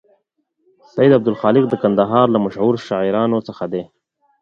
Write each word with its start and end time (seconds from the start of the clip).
سید 0.93 1.11
عبدالخالق 1.17 1.63
د 1.69 1.73
کندهار 1.83 2.25
له 2.31 2.39
مشهور 2.45 2.73
شاعرانو 2.87 3.37
څخه 3.47 3.65
دی. 3.73 3.83